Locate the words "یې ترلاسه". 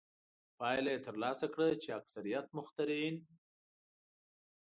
0.93-1.45